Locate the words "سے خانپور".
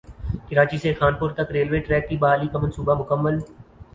0.77-1.31